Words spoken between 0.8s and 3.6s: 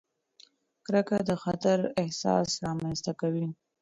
کرکه د خطر احساس رامنځته کوي.